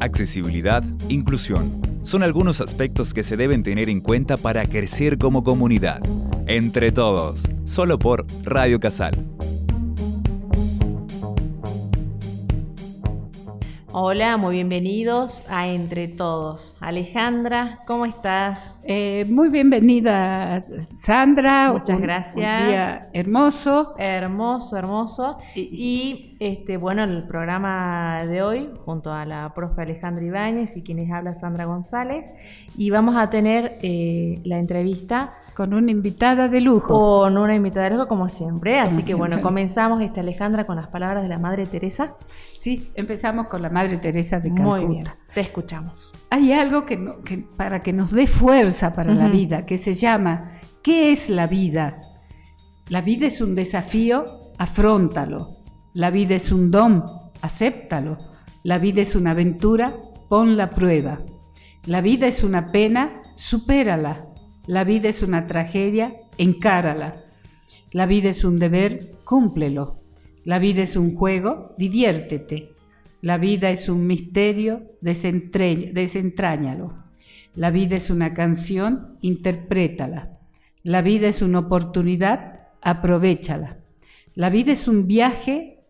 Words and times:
accesibilidad, 0.00 0.82
inclusión. 1.08 1.80
Son 2.02 2.22
algunos 2.22 2.60
aspectos 2.60 3.12
que 3.12 3.22
se 3.22 3.36
deben 3.36 3.62
tener 3.62 3.88
en 3.88 4.00
cuenta 4.00 4.36
para 4.36 4.64
crecer 4.66 5.18
como 5.18 5.42
comunidad. 5.42 6.00
Entre 6.46 6.92
todos, 6.92 7.44
solo 7.64 7.98
por 7.98 8.26
Radio 8.44 8.80
Casal. 8.80 9.37
Hola, 14.00 14.36
muy 14.36 14.54
bienvenidos 14.54 15.42
a 15.48 15.66
Entre 15.66 16.06
Todos. 16.06 16.76
Alejandra, 16.78 17.80
¿cómo 17.84 18.06
estás? 18.06 18.78
Eh, 18.84 19.24
muy 19.28 19.48
bienvenida, 19.48 20.64
Sandra. 20.96 21.72
Muchas 21.72 22.00
gracias. 22.00 22.62
Un 22.62 22.68
día 22.68 23.08
hermoso. 23.12 23.96
Hermoso, 23.98 24.76
hermoso. 24.76 25.38
Y, 25.56 26.36
este, 26.38 26.76
bueno, 26.76 27.02
el 27.02 27.26
programa 27.26 28.24
de 28.24 28.40
hoy, 28.40 28.70
junto 28.84 29.12
a 29.12 29.26
la 29.26 29.52
profe 29.52 29.82
Alejandra 29.82 30.24
Ibáñez 30.24 30.76
y 30.76 30.82
quienes 30.84 31.10
habla 31.10 31.34
Sandra 31.34 31.64
González, 31.64 32.32
y 32.76 32.90
vamos 32.90 33.16
a 33.16 33.30
tener 33.30 33.80
eh, 33.82 34.40
la 34.44 34.60
entrevista 34.60 35.34
con 35.58 35.74
una 35.74 35.90
invitada 35.90 36.46
de 36.46 36.60
lujo. 36.60 36.94
Con 36.94 37.36
una 37.36 37.52
invitada 37.52 37.86
de 37.90 37.96
lujo, 37.96 38.06
como 38.06 38.28
siempre. 38.28 38.78
Así 38.78 39.02
que 39.02 39.14
bueno, 39.14 39.40
comenzamos, 39.40 40.00
esta 40.02 40.20
Alejandra, 40.20 40.68
con 40.68 40.76
las 40.76 40.86
palabras 40.86 41.24
de 41.24 41.28
la 41.28 41.40
Madre 41.40 41.66
Teresa. 41.66 42.14
Sí, 42.56 42.92
empezamos 42.94 43.48
con 43.48 43.62
la 43.62 43.68
Madre 43.68 43.96
Teresa 43.96 44.38
de 44.38 44.50
Calcuta. 44.50 44.62
Muy 44.62 44.86
bien, 44.86 45.04
te 45.34 45.40
escuchamos. 45.40 46.14
Hay 46.30 46.52
algo 46.52 46.86
que, 46.86 46.96
para 47.56 47.82
que 47.82 47.92
nos 47.92 48.12
dé 48.12 48.28
fuerza 48.28 48.94
para 48.94 49.12
la 49.12 49.26
vida, 49.26 49.66
que 49.66 49.78
se 49.78 49.94
llama 49.94 50.60
¿qué 50.80 51.10
es 51.10 51.28
la 51.28 51.48
vida? 51.48 52.02
La 52.88 53.00
vida 53.00 53.26
es 53.26 53.40
un 53.40 53.56
desafío, 53.56 54.52
afróntalo. 54.58 55.56
La 55.92 56.10
vida 56.10 56.36
es 56.36 56.52
un 56.52 56.70
don, 56.70 57.02
acéptalo. 57.42 58.16
La 58.62 58.78
vida 58.78 59.00
es 59.00 59.16
una 59.16 59.32
aventura, 59.32 59.96
pon 60.28 60.56
la 60.56 60.70
prueba. 60.70 61.18
La 61.84 62.00
vida 62.00 62.28
es 62.28 62.44
una 62.44 62.70
pena, 62.70 63.22
supérala. 63.34 64.27
La 64.68 64.84
vida 64.84 65.08
es 65.08 65.22
una 65.22 65.46
tragedia, 65.46 66.14
encárala. 66.36 67.24
La 67.90 68.04
vida 68.04 68.28
es 68.28 68.44
un 68.44 68.58
deber, 68.58 69.12
cúmplelo. 69.24 70.02
La 70.44 70.58
vida 70.58 70.82
es 70.82 70.94
un 70.94 71.16
juego, 71.16 71.74
diviértete. 71.78 72.74
La 73.22 73.38
vida 73.38 73.70
es 73.70 73.88
un 73.88 74.06
misterio, 74.06 74.82
desentráñalo. 75.00 77.02
La 77.54 77.70
vida 77.70 77.96
es 77.96 78.10
una 78.10 78.34
canción, 78.34 79.16
interprétala. 79.22 80.38
La 80.82 81.00
vida 81.00 81.28
es 81.28 81.40
una 81.40 81.60
oportunidad, 81.60 82.68
aprovechala. 82.82 83.78
La 84.34 84.50
vida 84.50 84.72
es 84.72 84.86
un 84.86 85.06
viaje, 85.06 85.80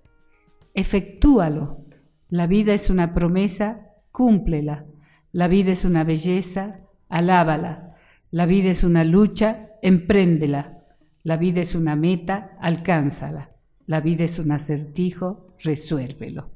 efectúalo. 0.74 1.84
La 2.28 2.46
vida 2.46 2.74
es 2.74 2.90
una 2.90 3.12
promesa, 3.12 3.88
cúmplela. 4.12 4.84
La 5.32 5.48
vida 5.48 5.72
es 5.72 5.84
una 5.84 6.04
belleza, 6.04 6.82
alábala. 7.08 7.87
La 8.30 8.44
vida 8.46 8.70
es 8.70 8.84
una 8.84 9.04
lucha, 9.04 9.70
empréndela. 9.82 10.82
La 11.22 11.36
vida 11.36 11.60
es 11.60 11.74
una 11.74 11.96
meta, 11.96 12.56
alcánzala. 12.60 13.50
La 13.86 14.00
vida 14.00 14.24
es 14.24 14.38
un 14.38 14.52
acertijo, 14.52 15.54
resuélvelo. 15.62 16.50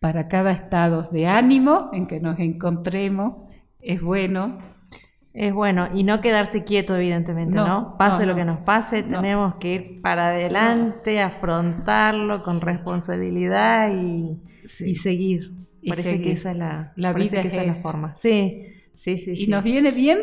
Para 0.00 0.28
cada 0.28 0.50
estado 0.50 1.02
de 1.12 1.26
ánimo 1.26 1.90
en 1.92 2.06
que 2.06 2.20
nos 2.20 2.38
encontremos, 2.38 3.50
es 3.80 4.00
bueno. 4.00 4.58
Es 5.34 5.52
bueno, 5.52 5.88
y 5.94 6.04
no 6.04 6.20
quedarse 6.20 6.64
quieto, 6.64 6.96
evidentemente, 6.96 7.56
¿no? 7.56 7.96
Pase 7.98 8.26
lo 8.26 8.34
que 8.34 8.44
nos 8.44 8.60
pase, 8.60 9.02
tenemos 9.02 9.54
que 9.54 9.74
ir 9.74 10.02
para 10.02 10.28
adelante, 10.28 11.20
afrontarlo 11.20 12.42
con 12.42 12.60
responsabilidad 12.60 13.94
y, 13.94 14.38
seguir. 14.66 15.54
parece 15.86 16.20
que 16.20 16.32
esa 16.32 16.50
es 16.50 16.56
la, 16.58 16.92
la 16.96 17.12
vida 17.14 17.40
que 17.40 17.48
esa 17.48 17.62
es 17.62 17.66
la 17.66 17.74
forma. 17.74 18.14
Sí, 18.14 18.64
sí, 18.92 19.16
sí. 19.16 19.34
Y 19.38 19.46
nos 19.46 19.64
viene 19.64 19.90
bien 19.90 20.18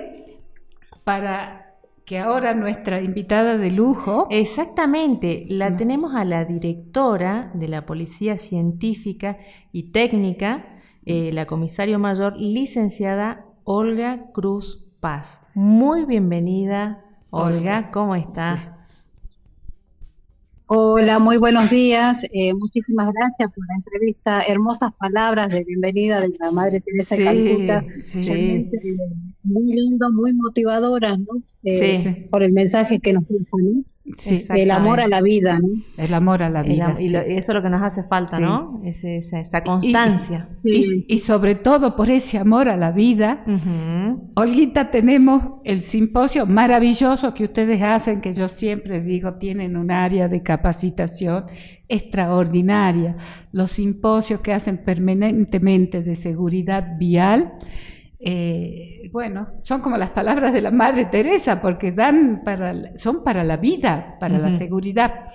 para 1.09 1.73
que 2.05 2.20
ahora 2.20 2.53
nuestra 2.53 3.02
invitada 3.02 3.58
de 3.58 3.71
lujo... 3.71 4.27
Exactamente, 4.30 5.47
la 5.49 5.75
tenemos 5.75 6.14
a 6.14 6.23
la 6.23 6.45
directora 6.45 7.49
de 7.55 7.67
la 7.67 7.87
Policía 7.87 8.37
Científica 8.37 9.39
y 9.71 9.92
Técnica, 9.92 10.67
eh, 11.08 11.31
la 11.33 11.47
comisario 11.47 11.97
mayor, 11.97 12.37
licenciada 12.37 13.47
Olga 13.64 14.30
Cruz 14.33 14.87
Paz. 14.99 15.42
Muy 15.55 16.05
bienvenida, 16.05 17.03
Olga, 17.31 17.89
¿cómo 17.89 18.14
está? 18.14 18.78
Hola, 20.71 21.17
muy 21.17 21.37
buenos 21.37 21.71
días. 21.71 22.23
Eh, 22.31 22.53
muchísimas 22.53 23.11
gracias 23.11 23.52
por 23.52 23.67
la 23.67 23.73
entrevista. 23.73 24.43
Hermosas 24.43 24.91
palabras 24.93 25.49
de 25.49 25.63
bienvenida 25.63 26.21
de 26.21 26.30
la 26.39 26.52
Madre 26.52 26.80
Teresa 26.80 27.15
de 27.15 27.23
Calcuta. 27.23 27.85
Sí. 28.03 28.69
muy 29.41 29.73
lindo, 29.73 30.11
muy 30.11 30.31
motivadoras, 30.31 31.17
¿no? 31.17 31.41
Eh, 31.63 31.97
sí. 31.97 32.25
Por 32.29 32.43
el 32.43 32.52
mensaje 32.52 32.99
que 32.99 33.13
nos 33.13 33.27
dijo, 33.27 33.58
Sí, 34.17 34.43
el 34.55 34.71
amor 34.71 34.99
a 34.99 35.08
la 35.08 35.21
vida, 35.21 35.59
¿no? 35.59 35.67
El 35.97 36.14
amor 36.14 36.43
a 36.43 36.49
la 36.49 36.64
vida. 36.64 36.93
y, 36.99 37.15
eso 37.15 37.52
es 37.52 37.55
lo 37.55 37.61
que 37.61 37.70
nos 37.70 37.81
hace 37.81 38.03
falta, 38.03 38.39
¿no? 38.39 38.81
esa, 38.83 39.64
constancia. 39.64 40.49
Y, 40.64 41.17
sobre 41.20 41.55
todo 41.55 41.95
por 41.95 42.09
ese 42.09 42.37
amor 42.37 42.70
a 42.70 42.77
la 42.77 42.92
vida, 42.92 43.43
Olguita, 44.36 44.92
tenemos 44.92 45.43
el 45.64 45.81
simposio 45.81 46.45
maravilloso 46.45 47.33
que 47.33 47.45
ustedes 47.45 47.81
hacen, 47.81 48.21
que 48.21 48.33
yo 48.33 48.47
siempre 48.47 49.02
digo, 49.02 49.36
tienen 49.36 49.77
un 49.77 49.92
área 49.92 50.27
de 50.27 50.41
capacitación 50.41 51.45
extraordinaria. 51.87 53.17
Los 53.52 53.71
simposios 53.71 54.41
que 54.41 54.53
hacen 54.53 54.77
permanentemente 54.77 56.03
de 56.03 56.15
seguridad 56.15 56.97
vial 56.97 57.53
eh, 58.19 59.09
bueno, 59.11 59.59
son 59.63 59.81
como 59.81 59.97
las 59.97 60.09
palabras 60.11 60.53
de 60.53 60.61
la 60.61 60.71
Madre 60.71 61.05
Teresa, 61.05 61.61
porque 61.61 61.91
dan 61.91 62.43
para, 62.43 62.95
son 62.97 63.23
para 63.23 63.43
la 63.43 63.57
vida, 63.57 64.17
para 64.19 64.37
la 64.37 64.52
seguridad. 64.52 65.27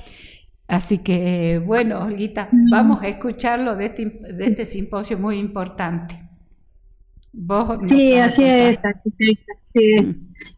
Así 0.66 0.98
que, 0.98 1.62
bueno, 1.64 2.00
Olguita, 2.00 2.48
mm. 2.50 2.70
vamos 2.70 3.02
a 3.02 3.08
escucharlo 3.08 3.76
de 3.76 3.86
este, 3.86 4.04
de 4.06 4.46
este 4.46 4.64
simposio 4.64 5.18
muy 5.18 5.38
importante. 5.38 6.14
sí, 7.84 8.14
así 8.14 8.44
es, 8.44 8.78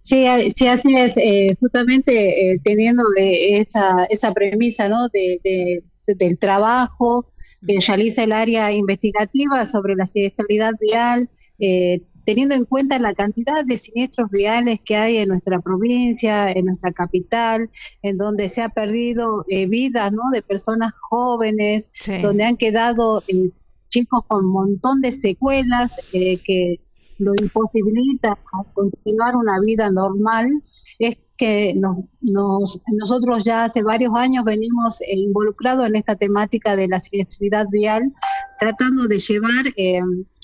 sí. 0.00 0.26
sí, 0.54 0.66
así 0.66 0.94
es, 0.96 1.16
eh, 1.16 1.56
justamente 1.58 2.52
eh, 2.52 2.60
teniendo 2.62 3.04
esa, 3.16 4.06
esa 4.10 4.32
premisa 4.32 4.88
¿no? 4.88 5.08
de, 5.08 5.82
del 6.06 6.38
trabajo 6.38 7.32
que 7.66 7.78
realiza 7.86 8.24
el 8.24 8.32
área 8.32 8.70
investigativa 8.72 9.64
sobre 9.64 9.96
la 9.96 10.06
siniestralidad 10.06 10.72
vial, 10.80 11.28
eh, 11.58 12.02
teniendo 12.26 12.56
en 12.56 12.64
cuenta 12.64 12.98
la 12.98 13.14
cantidad 13.14 13.64
de 13.64 13.78
siniestros 13.78 14.28
viales 14.30 14.80
que 14.80 14.96
hay 14.96 15.18
en 15.18 15.28
nuestra 15.28 15.60
provincia, 15.60 16.50
en 16.50 16.66
nuestra 16.66 16.90
capital, 16.90 17.70
en 18.02 18.18
donde 18.18 18.48
se 18.48 18.62
ha 18.62 18.68
perdido 18.68 19.44
eh, 19.48 19.66
vidas 19.66 20.12
¿no? 20.12 20.22
de 20.32 20.42
personas 20.42 20.92
jóvenes, 21.08 21.92
donde 22.20 22.44
han 22.44 22.56
quedado 22.56 23.22
eh, 23.28 23.52
chicos 23.90 24.24
con 24.26 24.44
un 24.44 24.50
montón 24.50 25.00
de 25.00 25.12
secuelas 25.12 26.00
eh, 26.12 26.38
que 26.44 26.80
lo 27.18 27.32
imposibilita 27.40 28.36
continuar 28.74 29.36
una 29.36 29.60
vida 29.60 29.88
normal, 29.88 30.50
es 30.98 31.16
que 31.36 31.74
nos, 31.74 32.80
nosotros 32.90 33.44
ya 33.44 33.64
hace 33.64 33.82
varios 33.84 34.12
años 34.16 34.44
venimos 34.44 34.98
involucrados 35.08 35.86
en 35.86 35.94
esta 35.94 36.16
temática 36.16 36.74
de 36.74 36.88
la 36.88 36.98
siniestralidad 36.98 37.68
vial, 37.70 38.12
tratando 38.58 39.06
de 39.06 39.18
llevar 39.18 39.66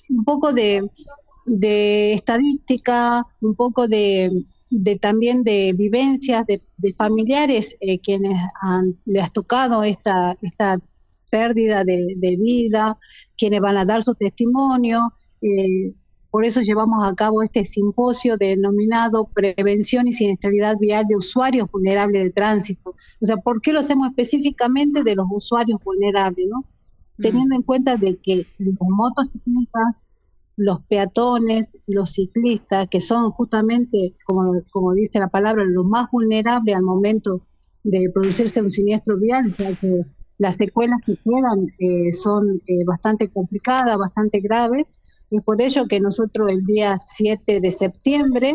un 0.09 0.25
poco 0.25 0.53
de, 0.53 0.89
de 1.47 2.13
estadística, 2.15 3.27
un 3.41 3.55
poco 3.55 3.89
de, 3.89 4.45
también 5.01 5.43
de 5.43 5.73
vivencias 5.77 6.45
de, 6.47 6.63
familiares 6.97 7.77
eh, 7.81 7.99
quienes 8.01 8.39
han, 8.61 8.97
le 9.05 9.21
has 9.21 9.33
tocado 9.33 9.83
esta, 9.83 10.37
esta 10.43 10.79
pérdida 11.31 11.83
de, 11.85 12.37
vida, 12.39 12.99
quienes 13.39 13.61
van 13.61 13.79
a 13.79 13.85
dar 13.85 14.03
su 14.03 14.15
testimonio. 14.15 15.15
Eh, 15.41 15.95
por 16.33 16.47
eso 16.47 16.63
llevamos 16.63 17.05
a 17.05 17.15
cabo 17.15 17.43
este 17.43 17.63
simposio 17.65 18.39
denominado 18.39 19.25
Prevención 19.35 20.09
y 20.09 20.13
Siniestralidad 20.13 20.79
Vial 20.79 21.05
de 21.07 21.17
Usuarios 21.17 21.71
Vulnerables 21.71 22.25
de 22.25 22.31
Tránsito. 22.31 22.95
O 23.21 23.27
sea, 23.27 23.37
¿por 23.37 23.61
qué 23.61 23.73
lo 23.73 23.81
hacemos 23.81 24.09
específicamente 24.09 25.03
de 25.03 25.15
los 25.15 25.27
usuarios 25.31 25.79
vulnerables? 25.85 26.47
¿no? 26.49 26.61
Mm. 27.19 27.23
Teniendo 27.23 27.55
en 27.55 27.63
cuenta 27.63 27.97
de 27.97 28.17
que 28.17 28.47
los 28.59 28.75
motociclistas 28.81 29.95
los 30.57 30.81
peatones, 30.83 31.71
los 31.87 32.13
ciclistas, 32.13 32.89
que 32.89 33.01
son 33.01 33.31
justamente, 33.31 34.15
como, 34.27 34.63
como 34.71 34.93
dice 34.93 35.19
la 35.19 35.29
palabra, 35.29 35.65
los 35.65 35.85
más 35.85 36.11
vulnerables 36.11 36.75
al 36.75 36.83
momento 36.83 37.41
de 37.85 38.11
producirse 38.13 38.61
un 38.63 38.71
siniestro 38.71 39.17
vial, 39.19 39.53
ya 39.53 39.75
que 39.75 40.05
las 40.39 40.57
secuelas 40.57 41.01
que 41.05 41.17
quedan 41.17 41.67
eh, 41.79 42.13
son 42.13 42.61
eh, 42.67 42.85
bastante 42.85 43.29
complicadas, 43.29 43.97
bastante 43.97 44.41
graves. 44.41 44.85
y 45.31 45.41
por 45.41 45.63
ello 45.63 45.87
que 45.89 46.01
nosotros 46.01 46.51
el 46.51 46.65
día 46.67 46.97
7 46.99 47.61
de 47.61 47.73
septiembre 47.73 48.55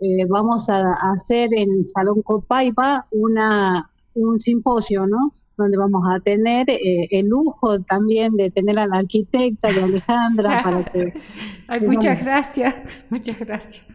eh, 0.00 0.24
vamos 0.28 0.68
a, 0.68 0.94
hacer 1.12 1.50
en 1.54 1.84
Salón 1.84 2.22
Copaiba 2.22 3.06
una, 3.12 3.90
un 4.14 4.40
simposio, 4.40 5.06
¿no? 5.06 5.34
Donde 5.60 5.78
vamos 5.78 6.02
a 6.12 6.20
tener 6.20 6.68
eh, 6.70 7.08
el 7.10 7.26
lujo 7.26 7.80
también 7.80 8.36
de 8.36 8.50
tener 8.50 8.78
a 8.78 8.86
la 8.86 8.98
arquitecta 8.98 9.72
de 9.72 9.82
Alejandra 9.82 10.62
para 10.62 10.84
que... 10.84 11.12
muchas 11.86 12.24
gracias, 12.24 12.74
muchas 13.08 13.38
gracias. 13.38 13.86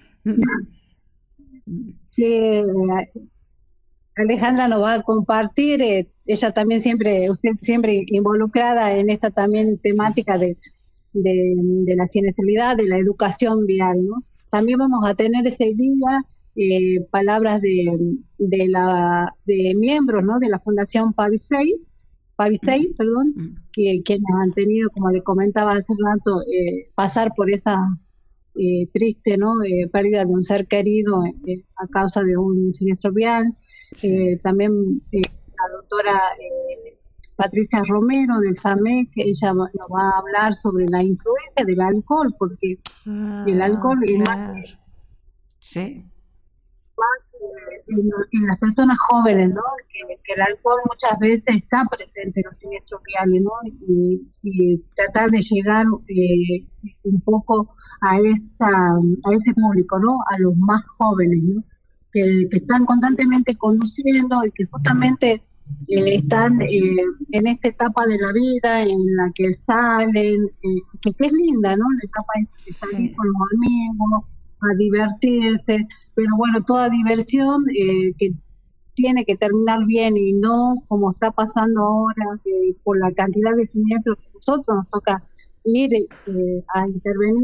Alejandra 4.16 4.68
nos 4.68 4.82
va 4.82 4.94
a 4.94 5.02
compartir, 5.04 5.82
eh, 5.82 6.10
ella 6.26 6.52
también 6.52 6.82
siempre, 6.82 7.30
usted 7.30 7.52
siempre 7.60 8.04
involucrada 8.08 8.96
en 8.98 9.10
esta 9.10 9.30
también 9.30 9.78
temática 9.80 10.38
de, 10.38 10.58
de, 11.14 11.96
la 11.96 12.08
sinestralidad, 12.08 12.78
de 12.78 12.88
la 12.88 12.98
educación 12.98 13.66
vial, 13.66 14.06
¿no? 14.06 14.24
También 14.50 14.80
vamos 14.80 15.06
a 15.06 15.14
tener 15.16 15.46
ese 15.46 15.74
día 15.76 16.26
eh, 16.56 17.06
palabras 17.12 17.62
de, 17.62 17.86
de, 18.38 18.68
la, 18.69 19.34
de 19.46 19.74
miembros 19.75 20.24
¿no? 20.24 20.40
de 20.40 20.48
la 20.48 20.60
Fundación 20.60 21.13
Pavisei, 21.13 21.75
Pavisei 22.38 22.94
perdón, 22.98 23.34
que 23.74 24.02
quienes 24.04 24.25
han 24.42 24.52
tenido, 24.52 24.90
como 24.92 25.10
le 25.12 25.22
comentaba 25.22 25.72
hace 25.72 25.94
rato, 26.02 26.42
eh, 26.44 26.90
pasar 26.96 27.31
por 27.36 27.52
esa 27.52 27.75
eh, 28.56 28.88
triste 28.94 29.38
¿no? 29.38 29.56
pérdida 29.92 30.24
de 30.24 30.31
un 30.31 30.44
ser 30.46 30.68
querido 30.68 31.24
a 31.24 31.88
causa 31.88 32.24
de 32.24 32.38
un 32.38 32.74
siniestro 32.74 33.12
vial. 33.12 33.54
también 34.42 35.02
la 35.12 35.75
doctora 35.75 36.22
Patricia 37.36 37.84
Romero 37.88 38.40
del 38.40 38.56
SAME, 38.56 39.10
que 39.13 39.24
ella 39.24 39.54
nos 39.54 39.69
va 39.94 40.10
a 40.10 40.19
hablar 40.19 40.57
sobre 40.62 40.86
la 40.88 41.04
influencia 41.04 41.66
del 41.66 41.81
alcohol, 41.81 42.34
porque 42.40 42.80
ah, 43.07 43.44
el 43.46 43.62
alcohol 43.62 44.00
es 44.06 44.78
sí 45.60 46.06
en, 47.88 48.47
las 48.47 48.59
personas 48.59 48.97
jóvenes, 49.09 49.50
¿no? 49.50 49.62
Que, 49.92 50.33
el 50.33 50.42
alcohol 50.42 50.80
muchas 50.86 51.19
veces 51.19 51.44
está 51.63 51.83
presente 51.89 52.42
en 52.42 52.45
los 52.50 52.57
siniestros 52.59 53.01
viales, 53.03 53.44
¿no? 53.44 53.51
Y, 54.44 54.81
tratar 54.95 55.30
de 55.31 55.42
llegar 55.50 55.86
eh, 56.07 56.65
un 57.03 57.21
poco 57.21 57.75
a 58.01 58.18
esa, 58.19 58.68
a 58.68 59.33
ese 59.33 59.53
público, 59.53 60.00
¿no? 60.00 60.19
A 60.31 60.39
los 60.39 60.56
más 60.57 60.83
jóvenes, 60.97 61.44
¿no? 61.44 61.63
Que, 62.12 62.47
están 62.51 62.86
constantemente 62.86 63.56
conduciendo 63.56 64.45
y 64.45 64.51
que 64.51 64.65
justamente 64.65 65.42
eh, 65.88 66.15
están 66.15 66.62
eh, 66.62 66.95
en 67.31 67.47
esta 67.47 67.69
etapa 67.69 68.06
de 68.06 68.18
la 68.18 68.31
vida 68.31 68.81
en 68.83 69.15
la 69.15 69.31
que 69.33 69.51
salen, 69.65 70.50
que, 71.01 71.09
es 71.18 71.31
linda, 71.31 71.75
¿no? 71.75 71.86
La 71.89 72.03
etapa 72.03 72.33
de 72.65 72.74
salir 72.74 73.15
con 73.15 73.27
los 73.27 73.36
amigos, 73.56 74.25
a 74.62 74.75
divertirse, 74.75 75.88
pero 76.16 76.30
bueno, 76.38 76.64
toda 76.66 76.90
diversión 76.90 77.66
eh, 77.70 78.14
que 78.18 78.34
tiene 78.96 79.26
que 79.26 79.36
terminar 79.36 79.86
bien 79.86 80.16
y 80.18 80.34
no 80.34 80.76
como 80.88 81.12
está 81.12 81.32
pasando 81.32 81.82
ahora, 81.82 82.40
por 82.84 82.98
la 82.98 83.12
cantidad 83.12 83.54
de 83.56 83.68
siniestros 83.68 84.18
que 84.18 84.30
nosotros 84.34 84.78
nos 84.78 84.90
toca 84.90 85.24
ir 85.66 85.94
eh, 85.94 86.64
a 86.74 86.88
intervenir 86.88 87.44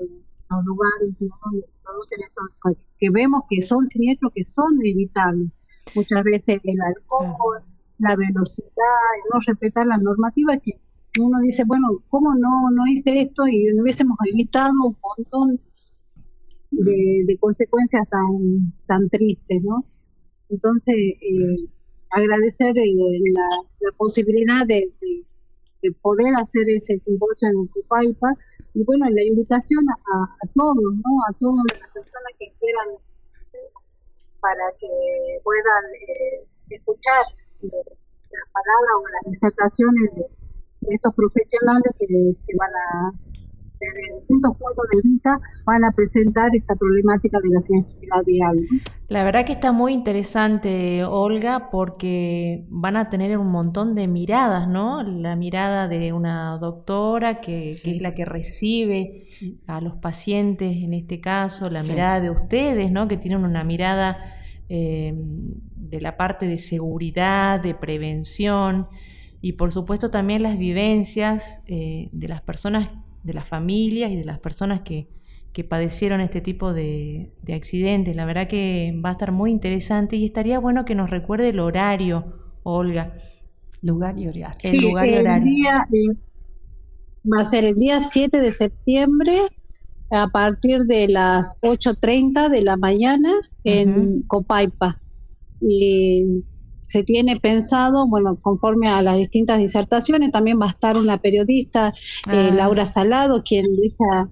en 0.00 0.08
los 0.50 0.64
lugares 0.64 1.14
donde 1.18 1.64
producen 1.84 2.18
estos, 2.26 2.76
que 2.98 3.10
vemos 3.10 3.42
que 3.50 3.60
son 3.60 3.86
siniestros 3.86 4.32
que 4.34 4.44
son 4.48 4.78
evitables. 4.84 5.50
Muchas 5.94 6.22
veces 6.22 6.60
el 6.64 6.80
alcohol, 6.80 7.62
la 7.98 8.16
velocidad, 8.16 8.64
no 9.32 9.40
respetar 9.46 9.86
las 9.86 10.00
normativas 10.00 10.60
que 10.62 10.78
uno 11.20 11.40
dice, 11.40 11.64
bueno, 11.64 11.88
¿cómo 12.08 12.34
no, 12.34 12.70
no 12.70 12.86
hice 12.86 13.20
esto 13.20 13.46
y 13.46 13.64
no 13.74 13.82
hubiésemos 13.82 14.16
evitado 14.30 14.70
un 14.70 14.96
montón 15.02 15.60
de, 16.70 17.38
consecuencias 17.40 18.08
tan, 18.08 18.72
tan 18.86 19.08
tristes, 19.08 19.62
¿no? 19.62 19.84
Entonces, 20.50 20.94
eh, 20.96 21.68
agradecer 22.10 22.76
eh, 22.78 22.94
la, 23.32 23.92
posibilidad 23.96 24.66
de, 24.66 24.90
poder 26.02 26.34
hacer 26.34 26.68
ese 26.70 26.98
simposio 27.04 27.48
en 27.48 27.66
Cupaipa 27.68 28.34
y 28.74 28.82
bueno, 28.84 29.06
la 29.10 29.22
invitación 29.22 29.84
a, 29.88 30.48
todos, 30.54 30.76
¿no? 30.76 31.10
A 31.28 31.32
todas 31.38 31.64
las 31.80 31.90
personas 31.92 32.32
que 32.38 32.52
quieran 32.58 32.88
para 34.40 34.64
que 34.78 34.88
puedan 35.42 35.84
eh, 35.94 36.46
escuchar 36.70 37.24
las 37.62 38.48
palabras 38.52 38.92
o 38.96 39.08
las 39.08 39.32
disertaciones 39.32 40.14
de, 40.14 40.94
estos 40.94 41.14
profesionales 41.14 41.92
que, 41.98 42.06
que 42.06 42.56
van 42.56 42.70
a 42.74 43.12
desde 43.80 44.18
distintos 44.18 44.56
puntos 44.56 44.84
de 44.92 45.08
vista 45.08 45.40
van 45.64 45.84
a 45.84 45.92
presentar 45.92 46.54
esta 46.54 46.74
problemática 46.74 47.38
de 47.40 47.48
la 47.50 47.62
sensibilidad 47.62 48.24
vial. 48.26 48.66
La 49.08 49.24
verdad 49.24 49.44
que 49.46 49.52
está 49.52 49.72
muy 49.72 49.92
interesante, 49.92 51.04
Olga, 51.04 51.70
porque 51.70 52.66
van 52.68 52.96
a 52.96 53.08
tener 53.08 53.38
un 53.38 53.50
montón 53.50 53.94
de 53.94 54.06
miradas, 54.06 54.68
¿no? 54.68 55.02
La 55.02 55.36
mirada 55.36 55.88
de 55.88 56.12
una 56.12 56.58
doctora 56.58 57.40
que, 57.40 57.72
es 57.72 58.00
la 58.02 58.14
que 58.14 58.24
recibe 58.24 59.28
a 59.66 59.80
los 59.80 59.96
pacientes, 59.96 60.76
en 60.76 60.94
este 60.94 61.20
caso, 61.20 61.70
la 61.70 61.82
mirada 61.82 62.20
de 62.20 62.30
ustedes, 62.30 62.90
¿no? 62.90 63.08
Que 63.08 63.16
tienen 63.16 63.44
una 63.44 63.64
mirada 63.64 64.18
eh, 64.68 65.14
de 65.16 66.00
la 66.00 66.16
parte 66.16 66.46
de 66.46 66.58
seguridad, 66.58 67.60
de 67.60 67.74
prevención 67.74 68.88
y 69.40 69.52
por 69.52 69.72
supuesto 69.72 70.10
también 70.10 70.42
las 70.42 70.58
vivencias 70.58 71.62
eh, 71.66 72.08
de 72.12 72.28
las 72.28 72.42
personas 72.42 72.90
de 73.22 73.34
las 73.34 73.48
familias 73.48 74.10
y 74.10 74.16
de 74.16 74.24
las 74.24 74.38
personas 74.38 74.80
que, 74.82 75.08
padecieron 75.68 76.20
este 76.20 76.40
tipo 76.40 76.72
de, 76.72 77.32
accidentes. 77.52 78.14
La 78.14 78.24
verdad 78.24 78.46
que 78.46 78.96
va 79.04 79.08
a 79.08 79.12
estar 79.12 79.32
muy 79.32 79.50
interesante 79.50 80.14
y 80.14 80.24
estaría 80.24 80.60
bueno 80.60 80.84
que 80.84 80.94
nos 80.94 81.10
recuerde 81.10 81.48
el 81.48 81.58
horario, 81.58 82.60
Olga. 82.62 83.14
Lugar 83.82 84.16
y 84.20 84.28
horario. 84.28 84.54
El 84.62 84.76
lugar 84.76 85.06
y 85.06 85.14
horario. 85.16 85.68
Eh, 85.92 86.16
va 87.24 87.42
a 87.42 87.44
ser 87.44 87.64
el 87.64 87.74
día 87.74 88.00
7 88.00 88.40
de 88.40 88.52
septiembre 88.52 89.32
a 90.10 90.28
partir 90.28 90.84
de 90.84 91.08
las 91.08 91.56
8.30 91.62 92.48
de 92.50 92.62
la 92.62 92.76
mañana 92.76 93.32
en 93.64 94.22
Copaipa. 94.28 95.00
Y 95.60 96.44
se 96.88 97.02
tiene 97.02 97.38
pensado, 97.38 98.08
bueno, 98.08 98.38
conforme 98.40 98.88
a 98.88 99.02
las 99.02 99.18
distintas 99.18 99.58
disertaciones, 99.58 100.32
también 100.32 100.58
va 100.58 100.64
a 100.64 100.70
estar 100.70 100.96
una 100.96 101.18
periodista, 101.18 101.92
eh, 102.32 102.48
ah. 102.50 102.54
Laura 102.54 102.86
Salado, 102.86 103.42
quien 103.42 103.66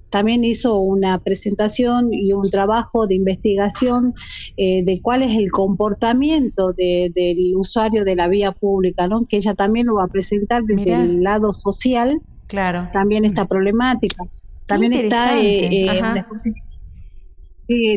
también 0.08 0.42
hizo 0.42 0.78
una 0.78 1.18
presentación 1.18 2.14
y 2.14 2.32
un 2.32 2.50
trabajo 2.50 3.06
de 3.06 3.14
investigación 3.14 4.14
eh, 4.56 4.82
de 4.86 5.02
cuál 5.02 5.22
es 5.22 5.36
el 5.36 5.50
comportamiento 5.50 6.72
del 6.72 7.52
usuario 7.56 8.04
de 8.04 8.16
la 8.16 8.26
vía 8.26 8.52
pública, 8.52 9.06
¿no? 9.06 9.26
que 9.26 9.36
ella 9.36 9.52
también 9.52 9.88
lo 9.88 9.96
va 9.96 10.04
a 10.04 10.08
presentar 10.08 10.62
desde 10.62 10.94
el 10.94 11.22
lado 11.22 11.52
social, 11.52 12.22
claro. 12.46 12.88
también 12.90 13.26
esta 13.26 13.44
problemática. 13.44 14.24
también 14.64 14.94
está 14.94 15.38
eh, 15.38 16.24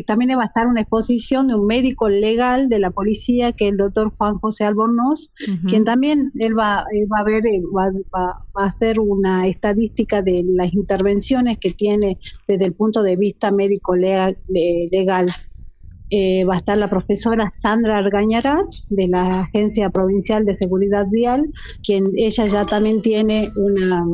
también 0.06 0.36
va 0.38 0.42
a 0.42 0.46
estar 0.46 0.66
una 0.66 0.80
exposición 0.80 1.48
de 1.48 1.54
un 1.54 1.66
médico 1.66 2.08
legal 2.08 2.68
de 2.68 2.78
la 2.78 2.90
policía, 2.90 3.52
que 3.52 3.66
es 3.66 3.72
el 3.72 3.76
doctor 3.76 4.12
Juan 4.16 4.38
José 4.38 4.64
Albornoz, 4.64 5.32
quien 5.68 5.84
también 5.84 6.32
él 6.38 6.58
va, 6.58 6.84
va 7.12 7.18
a 7.20 7.24
ver, 7.24 7.46
eh, 7.46 7.62
va, 7.76 7.90
a 8.54 8.64
hacer 8.64 8.98
una 8.98 9.46
estadística 9.46 10.22
de 10.22 10.44
las 10.46 10.74
intervenciones 10.74 11.58
que 11.58 11.72
tiene 11.72 12.18
desde 12.48 12.66
el 12.66 12.72
punto 12.72 13.02
de 13.02 13.16
vista 13.16 13.50
médico 13.50 13.94
legal. 13.94 14.36
Eh, 16.12 16.44
va 16.44 16.54
a 16.54 16.58
estar 16.58 16.76
la 16.76 16.90
profesora 16.90 17.48
Sandra 17.62 17.98
Argañarás 17.98 18.84
de 18.88 19.06
la 19.06 19.42
Agencia 19.42 19.90
Provincial 19.90 20.44
de 20.44 20.54
Seguridad 20.54 21.06
Vial, 21.08 21.48
quien 21.84 22.10
ella 22.16 22.46
ya 22.46 22.66
también 22.66 23.00
tiene 23.00 23.52
una 23.54 24.04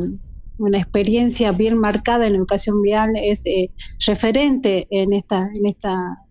una 0.58 0.78
experiencia 0.78 1.52
bien 1.52 1.78
marcada 1.78 2.26
en 2.26 2.34
educación 2.34 2.82
vial, 2.82 3.12
es 3.16 3.44
eh, 3.46 3.70
referente 4.06 4.86
en 4.90 5.12
esta, 5.12 5.48
en 5.54 5.66
esta 5.66 6.22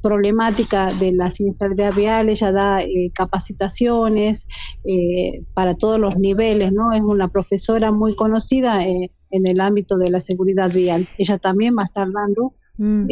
problemática 0.00 0.86
de 0.86 1.12
la 1.12 1.30
siniestralidad 1.30 1.92
vial, 1.94 2.28
ella 2.28 2.52
da 2.52 2.82
eh, 2.82 3.10
capacitaciones 3.14 4.46
eh, 4.84 5.42
para 5.54 5.74
todos 5.74 5.98
los 5.98 6.16
niveles, 6.16 6.72
¿no? 6.72 6.92
Es 6.92 7.00
una 7.00 7.28
profesora 7.28 7.90
muy 7.90 8.14
conocida 8.14 8.84
en 8.84 9.46
el 9.46 9.60
ámbito 9.60 9.98
de 9.98 10.10
la 10.10 10.20
seguridad 10.20 10.72
vial. 10.72 11.08
Ella 11.18 11.38
también 11.38 11.76
va 11.76 11.82
a 11.82 11.86
estar 11.86 12.08
dando, 12.12 12.54
mm. 12.78 13.06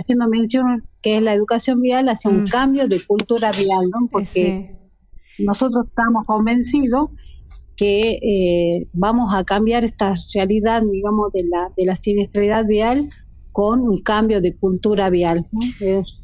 haciendo 0.00 0.28
mención 0.28 0.84
que 1.00 1.16
es 1.16 1.22
la 1.22 1.32
educación 1.32 1.80
vial 1.80 2.08
hacia 2.08 2.30
un 2.30 2.42
mm. 2.42 2.46
cambio 2.50 2.88
de 2.88 3.00
cultura 3.06 3.52
vial, 3.52 3.88
¿no? 3.90 4.08
Porque 4.10 4.76
nosotros 5.38 5.86
estamos 5.86 6.26
convencidos 6.26 7.10
que 7.82 8.10
eh, 8.22 8.86
vamos 8.92 9.34
a 9.34 9.42
cambiar 9.44 9.82
esta 9.82 10.14
realidad, 10.34 10.82
digamos, 10.82 11.32
de 11.32 11.44
la, 11.44 11.72
de 11.76 11.84
la 11.84 11.96
siniestralidad 11.96 12.64
vial 12.66 13.10
con 13.50 13.80
un 13.80 14.02
cambio 14.02 14.40
de 14.40 14.56
cultura 14.56 15.10
vial. 15.10 15.46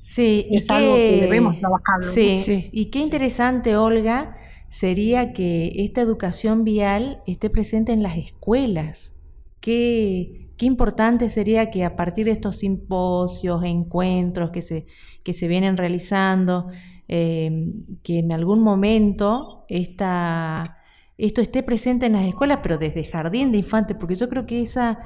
sí, 0.01 0.47
es 0.51 0.71
algo 0.71 0.95
que 0.95 1.21
debemos 1.23 1.59
trabajar. 1.59 2.03
Sí, 2.03 2.71
y 2.73 2.87
qué 2.87 3.01
interesante, 3.01 3.77
Olga, 3.77 4.37
sería 4.69 5.33
que 5.33 5.73
esta 5.77 6.01
educación 6.01 6.65
vial 6.65 7.23
esté 7.27 7.51
presente 7.51 7.93
en 7.93 8.03
las 8.03 8.17
escuelas. 8.17 9.15
Qué, 9.61 10.53
qué 10.57 10.67
importante 10.67 11.29
sería 11.29 11.71
que 11.71 11.85
a 11.85 11.97
partir 11.97 12.27
de 12.27 12.33
estos 12.33 12.57
simposios, 12.57 13.65
encuentros 13.65 14.51
que 14.51 14.63
se, 14.63 14.87
que 15.25 15.33
se 15.33 15.49
vienen 15.49 15.77
realizando, 15.77 16.69
eh, 17.09 17.73
que 18.03 18.21
en 18.21 18.33
algún 18.33 18.63
momento 18.63 19.65
esta, 19.69 20.78
esto 21.19 21.41
esté 21.41 21.65
presente 21.65 22.07
en 22.07 22.13
las 22.13 22.27
escuelas, 22.27 22.61
pero 22.63 22.79
desde 22.79 23.05
jardín 23.05 23.51
de 23.51 23.59
infantes, 23.59 23.97
porque 23.99 24.15
yo 24.15 24.29
creo 24.29 24.47
que 24.47 24.63
esa, 24.63 25.01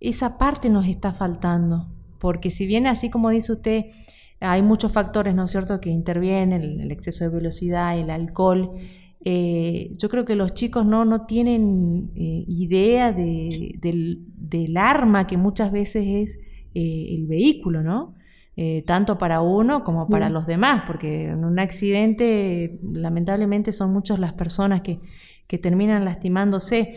esa 0.00 0.38
parte 0.38 0.70
nos 0.70 0.86
está 0.86 1.12
faltando, 1.12 1.88
porque 2.18 2.50
si 2.50 2.66
bien 2.66 2.86
así 2.86 3.10
como 3.10 3.28
dice 3.28 3.52
usted, 3.52 3.84
hay 4.40 4.62
muchos 4.62 4.92
factores, 4.92 5.34
¿no 5.34 5.44
es 5.44 5.50
cierto?, 5.50 5.80
que 5.80 5.90
intervienen, 5.90 6.62
el, 6.62 6.90
exceso 6.90 7.24
de 7.24 7.30
velocidad, 7.30 7.98
el 7.98 8.08
alcohol, 8.08 8.72
eh, 9.24 9.92
yo 9.96 10.08
creo 10.08 10.24
que 10.24 10.36
los 10.36 10.54
chicos 10.54 10.86
no, 10.86 11.04
no 11.04 11.26
tienen 11.26 12.10
eh, 12.14 12.44
idea 12.46 13.12
de, 13.12 13.74
del, 13.78 14.76
arma 14.76 15.26
que 15.26 15.36
muchas 15.36 15.70
veces 15.70 16.04
es 16.06 16.40
el 16.74 17.26
vehículo, 17.26 17.82
¿no? 17.82 18.14
Eh, 18.60 18.82
tanto 18.86 19.18
para 19.18 19.40
uno 19.40 19.82
como 19.82 20.08
para 20.08 20.30
los 20.30 20.44
demás, 20.46 20.82
porque 20.86 21.26
en 21.26 21.44
un 21.44 21.60
accidente 21.60 22.80
lamentablemente 22.82 23.72
son 23.72 23.92
muchas 23.92 24.18
las 24.18 24.32
personas 24.32 24.80
que, 24.80 24.98
que 25.48 25.58
terminan 25.58 26.04
lastimándose, 26.04 26.92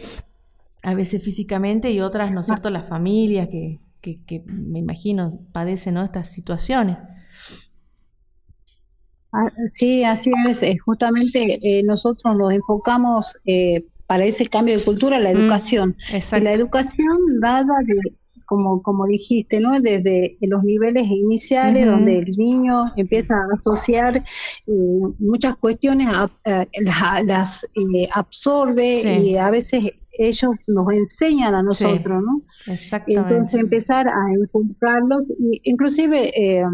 a 0.84 0.94
veces 0.94 1.24
físicamente 1.24 1.92
y 1.92 2.00
otras, 2.02 2.32
¿no 2.32 2.42
es 2.42 2.46
cierto?, 2.46 2.70
las 2.70 2.88
familias 2.88 3.50
que, 3.50 3.80
que, 4.02 4.44
me 4.46 4.80
imagino 4.80 5.32
padecen 5.52 5.98
estas 5.98 6.30
situaciones. 6.30 7.00
Ah, 9.32 9.50
sí, 9.72 10.04
así 10.04 10.32
es. 10.48 10.62
Eh, 10.62 10.78
justamente 10.78 11.60
eh, 11.64 11.84
nosotros 11.84 12.36
nos 12.36 12.54
enfocamos 12.54 13.38
para 14.06 14.26
ese 14.26 14.48
cambio 14.48 14.78
de 14.78 14.84
cultura 14.84 15.20
la 15.20 15.32
mm, 15.32 15.38
educación. 15.38 15.96
y 16.10 16.40
la 16.42 16.52
educación 16.52 17.40
dada 17.40 17.74
de, 17.86 18.14
como, 18.52 18.82
como 18.82 19.06
dijiste, 19.06 19.62
¿no? 19.62 19.80
Desde 19.80 20.36
los 20.42 20.62
niveles 20.62 21.08
iniciales, 21.08 21.86
donde 21.86 22.18
el 22.18 22.36
niño 22.36 22.84
empieza 22.98 23.34
a 23.34 23.48
asociar 23.58 24.18
eh, 24.18 24.72
muchas 25.20 25.56
cuestiones, 25.56 26.10
las, 27.24 27.64
eh, 27.64 28.10
absorbe 28.14 29.20
y 29.22 29.38
a 29.38 29.50
veces 29.50 29.94
ellos 30.12 30.52
nos 30.68 30.86
enseñan 30.92 31.56
a 31.56 31.64
nosotros, 31.64 32.22
¿no? 32.22 32.42
Exactamente. 32.68 33.36
Entonces 33.36 33.60
empezar 33.62 34.10
a 34.10 34.34
inculcarlos, 34.38 35.24
inclusive 35.64 36.30
eh, 36.36 36.66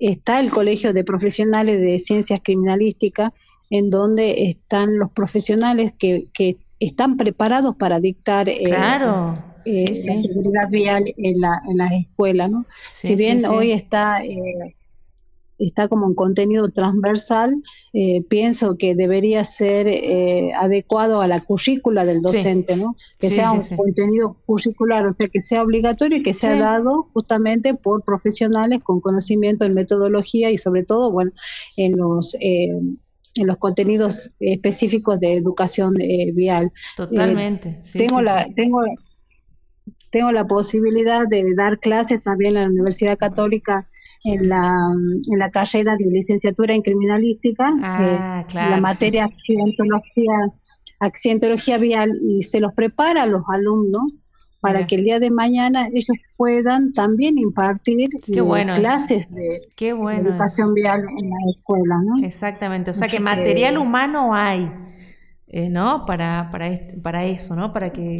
está 0.00 0.40
el 0.40 0.50
Colegio 0.50 0.92
de 0.92 1.04
Profesionales 1.04 1.80
de 1.80 2.00
Ciencias 2.00 2.40
Criminalísticas, 2.42 3.30
en 3.70 3.90
donde 3.90 4.48
están 4.48 4.98
los 4.98 5.12
profesionales 5.12 5.92
que, 5.96 6.30
que 6.34 6.56
están 6.80 7.16
preparados 7.16 7.76
para 7.76 8.00
dictar 8.00 8.50
claro 8.64 9.34
eh, 9.38 9.49
la 9.64 9.94
seguridad 9.94 10.68
vial 10.70 11.04
en, 11.16 11.40
la, 11.40 11.60
en 11.68 11.76
las 11.76 11.92
escuelas, 11.92 12.50
¿no? 12.50 12.66
si 12.90 13.14
bien 13.14 13.44
hoy 13.44 13.72
está 13.72 14.24
eh, 14.24 14.76
está 15.58 15.88
como 15.88 16.06
un 16.06 16.14
contenido 16.14 16.70
transversal, 16.70 17.54
eh, 17.92 18.22
pienso 18.30 18.78
que 18.78 18.94
debería 18.94 19.44
ser 19.44 19.88
adecuado 20.56 21.20
a 21.20 21.28
la 21.28 21.42
currícula 21.42 22.06
del 22.06 22.22
docente, 22.22 22.76
¿no? 22.76 22.96
Que 23.18 23.28
sea 23.28 23.52
un 23.52 23.60
contenido 23.76 24.38
curricular, 24.46 25.06
o 25.06 25.14
sea, 25.14 25.28
que 25.28 25.42
sea 25.44 25.62
obligatorio 25.62 26.16
y 26.16 26.22
que 26.22 26.32
sea 26.32 26.58
dado 26.58 27.10
justamente 27.12 27.74
por 27.74 28.02
profesionales 28.04 28.82
con 28.82 29.02
conocimiento 29.02 29.66
en 29.66 29.74
metodología 29.74 30.50
y 30.50 30.56
sobre 30.56 30.82
todo, 30.84 31.12
bueno, 31.12 31.32
en 31.76 31.98
los 31.98 32.34
en 33.34 33.46
los 33.46 33.56
contenidos 33.58 34.32
específicos 34.40 35.20
de 35.20 35.36
educación 35.36 35.94
vial. 36.34 36.72
Totalmente. 36.96 37.80
tengo 37.92 38.22
la 38.22 38.46
tengo 38.54 38.80
tengo 40.10 40.32
la 40.32 40.44
posibilidad 40.44 41.26
de 41.28 41.44
dar 41.56 41.78
clases 41.78 42.24
también 42.24 42.56
en 42.56 42.62
la 42.62 42.68
Universidad 42.68 43.16
Católica 43.16 43.86
en 44.24 44.48
la, 44.48 44.92
en 45.30 45.38
la 45.38 45.50
carrera 45.50 45.96
de 45.96 46.04
licenciatura 46.04 46.74
en 46.74 46.82
criminalística, 46.82 47.66
ah, 47.82 48.44
eh, 48.46 48.54
la 48.54 48.80
materia 48.80 49.24
accidentología, 49.24 50.32
accidentología 50.98 51.78
vial, 51.78 52.10
y 52.22 52.42
se 52.42 52.60
los 52.60 52.74
prepara 52.74 53.22
a 53.22 53.26
los 53.26 53.42
alumnos 53.48 54.12
para 54.60 54.86
que 54.86 54.96
el 54.96 55.04
día 55.04 55.18
de 55.20 55.30
mañana 55.30 55.88
ellos 55.88 56.18
puedan 56.36 56.92
también 56.92 57.38
impartir 57.38 58.10
clases 58.76 59.26
de, 59.32 59.62
educación 59.78 60.74
vial 60.74 61.00
en 61.18 61.30
la 61.30 61.36
escuela. 61.56 61.98
¿no? 62.04 62.22
Exactamente, 62.22 62.90
o 62.90 62.94
sea 62.94 63.08
que 63.08 63.20
material 63.20 63.78
humano 63.78 64.34
hay. 64.34 64.70
Eh, 65.52 65.68
¿no? 65.68 66.06
Para, 66.06 66.48
para, 66.52 66.70
para 67.02 67.24
eso, 67.24 67.56
¿no? 67.56 67.72
Para 67.72 67.90
que, 67.90 68.18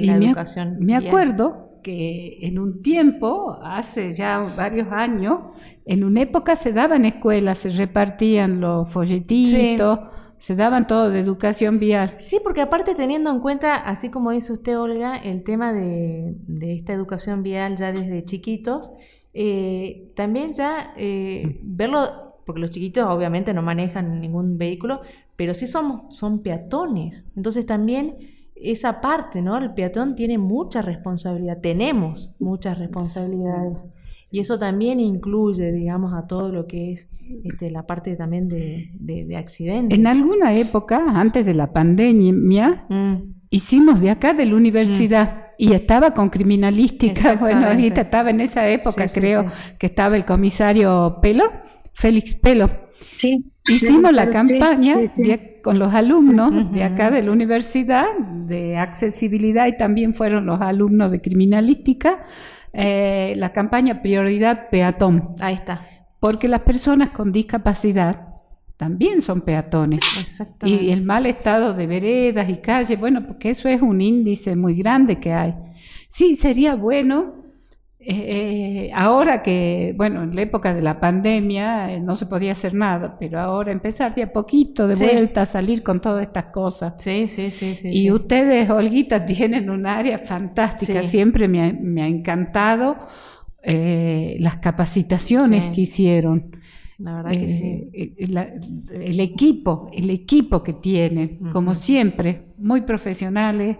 la 0.00 0.16
educación. 0.16 0.78
Me, 0.80 0.96
acuerdo 0.96 1.80
que 1.82 2.38
en 2.40 2.58
un 2.58 2.80
tiempo, 2.80 3.58
hace 3.62 4.14
ya 4.14 4.42
varios 4.56 4.90
años, 4.90 5.40
en 5.84 6.02
una 6.04 6.22
época 6.22 6.56
se 6.56 6.72
daban 6.72 7.04
escuelas, 7.04 7.58
se 7.58 7.68
repartían 7.70 8.60
los 8.60 8.88
folletitos. 8.88 9.98
Se 10.38 10.56
daban 10.56 10.88
todo 10.88 11.08
de 11.08 11.20
educación 11.20 11.78
vial. 11.78 12.16
Sí, 12.18 12.40
porque 12.42 12.62
aparte 12.62 12.96
teniendo 12.96 13.30
en 13.30 13.38
cuenta, 13.38 13.76
así 13.76 14.08
como 14.08 14.32
dice 14.32 14.52
usted, 14.52 14.76
Olga, 14.76 15.16
el 15.16 15.44
tema 15.44 15.72
de, 15.72 16.34
esta 16.62 16.92
educación 16.92 17.44
vial 17.44 17.76
ya 17.76 17.92
desde 17.92 18.24
chiquitos, 18.24 18.90
eh, 19.34 20.10
también 20.16 20.52
ya 20.52 20.94
eh, 20.96 21.60
verlo, 21.62 22.40
porque 22.44 22.60
los 22.60 22.72
chiquitos 22.72 23.08
obviamente 23.08 23.54
no 23.54 23.62
manejan 23.62 24.20
ningún 24.20 24.58
vehículo, 24.58 25.02
pero 25.42 25.54
sí 25.54 25.66
son, 25.66 26.02
son 26.10 26.40
peatones. 26.40 27.26
Entonces 27.34 27.66
también 27.66 28.14
esa 28.54 29.00
parte, 29.00 29.42
¿no? 29.42 29.58
El 29.58 29.74
peatón 29.74 30.14
tiene 30.14 30.38
mucha 30.38 30.82
responsabilidad, 30.82 31.58
tenemos 31.60 32.32
muchas 32.38 32.78
responsabilidades. 32.78 33.88
Y 34.30 34.38
eso 34.38 34.56
también 34.56 35.00
incluye, 35.00 35.72
digamos, 35.72 36.14
a 36.14 36.28
todo 36.28 36.52
lo 36.52 36.68
que 36.68 36.92
es 36.92 37.10
este, 37.42 37.72
la 37.72 37.88
parte 37.88 38.14
también 38.14 38.46
de, 38.46 38.92
de, 38.94 39.36
accidentes. 39.36 39.98
En 39.98 40.06
alguna 40.06 40.54
época, 40.54 41.02
antes 41.08 41.44
de 41.44 41.54
la 41.54 41.72
pandemia, 41.72 42.86
mm. 42.88 43.16
hicimos 43.50 44.00
de 44.00 44.10
acá 44.10 44.34
de 44.34 44.46
la 44.46 44.54
universidad. 44.54 45.38
Mm. 45.38 45.42
Y 45.58 45.72
estaba 45.72 46.14
con 46.14 46.30
criminalística, 46.30 47.34
bueno, 47.40 47.66
ahorita 47.66 48.02
estaba 48.02 48.30
en 48.30 48.42
esa 48.42 48.68
época, 48.68 49.08
creo, 49.08 49.46
que 49.76 49.86
estaba 49.86 50.14
el 50.14 50.24
comisario 50.24 51.18
Pelo, 51.20 51.50
Félix 51.94 52.32
Pelo. 52.32 52.81
Sí. 53.16 53.44
Hicimos 53.68 54.12
la 54.12 54.30
campaña 54.30 54.96
con 55.62 55.78
los 55.78 55.94
alumnos 55.94 56.72
de 56.72 56.82
acá 56.82 57.10
de 57.10 57.22
la 57.22 57.30
universidad 57.30 58.18
de 58.18 58.76
accesibilidad 58.76 59.68
y 59.68 59.76
también 59.76 60.14
fueron 60.14 60.46
los 60.46 60.60
alumnos 60.60 61.12
de 61.12 61.20
criminalística, 61.20 62.24
eh, 62.72 63.34
la 63.36 63.52
campaña 63.52 64.02
Prioridad 64.02 64.68
Peatón. 64.70 65.34
Ahí 65.40 65.54
está. 65.54 65.86
Porque 66.18 66.48
las 66.48 66.62
personas 66.62 67.10
con 67.10 67.30
discapacidad 67.30 68.28
también 68.76 69.22
son 69.22 69.42
peatones. 69.42 70.00
Y 70.64 70.90
el 70.90 71.04
mal 71.04 71.26
estado 71.26 71.72
de 71.72 71.86
veredas 71.86 72.48
y 72.48 72.56
calles, 72.56 72.98
bueno, 72.98 73.24
porque 73.26 73.50
eso 73.50 73.68
es 73.68 73.80
un 73.80 74.00
índice 74.00 74.56
muy 74.56 74.74
grande 74.74 75.20
que 75.20 75.32
hay. 75.32 75.54
Sí, 76.08 76.34
sería 76.34 76.74
bueno 76.74 77.41
eh, 78.04 78.90
ahora 78.94 79.42
que, 79.42 79.94
bueno, 79.96 80.24
en 80.24 80.34
la 80.34 80.42
época 80.42 80.74
de 80.74 80.80
la 80.80 80.98
pandemia 80.98 81.92
eh, 81.92 82.00
no 82.00 82.16
se 82.16 82.26
podía 82.26 82.52
hacer 82.52 82.74
nada, 82.74 83.16
pero 83.18 83.38
ahora 83.38 83.70
empezar 83.70 84.14
de 84.14 84.24
a 84.24 84.32
poquito, 84.32 84.88
de 84.88 84.94
vuelta, 84.94 85.42
a 85.42 85.46
salir 85.46 85.82
con 85.82 86.00
todas 86.00 86.26
estas 86.26 86.46
cosas. 86.46 86.94
Sí, 86.98 87.28
sí, 87.28 87.50
sí. 87.50 87.76
sí 87.76 87.90
y 87.92 88.10
ustedes, 88.10 88.68
Olguita, 88.70 89.24
tienen 89.26 89.70
un 89.70 89.86
área 89.86 90.18
fantástica, 90.18 91.02
siempre 91.02 91.46
me 91.46 91.62
ha, 91.62 91.72
me 91.72 92.02
ha 92.02 92.08
encantado 92.08 92.96
eh, 93.62 94.36
las 94.40 94.56
capacitaciones 94.56 95.72
que 95.74 95.82
hicieron. 95.82 96.56
La 96.98 97.22
verdad 97.22 97.30
que 97.32 97.48
sí. 97.48 97.90
el 97.92 99.20
equipo, 99.20 99.90
el 99.92 100.10
equipo 100.10 100.62
que 100.62 100.72
tienen, 100.72 101.38
como 101.52 101.74
siempre, 101.74 102.52
muy 102.58 102.82
profesionales 102.82 103.78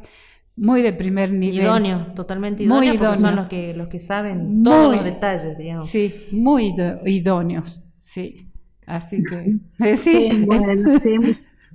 muy 0.56 0.82
de 0.82 0.92
primer 0.92 1.32
nivel. 1.32 1.62
Idóneo, 1.62 2.06
totalmente 2.14 2.62
idóneo, 2.62 2.99
porque 2.99 3.16
son 3.16 3.37
los 3.37 3.49
que, 3.49 3.75
los 3.75 3.88
que 3.88 4.00
saben 4.00 4.62
todos 4.62 4.94
los 4.94 5.04
detalles, 5.04 5.56
digamos. 5.56 5.88
Sí, 5.88 6.26
muy 6.30 6.75
idóneos, 7.04 7.82
sí. 8.00 8.49
Así 8.87 9.23
que, 9.23 9.56
eh, 9.78 9.97
sí. 9.97 10.28